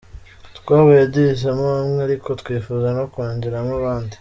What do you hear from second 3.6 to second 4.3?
abandi.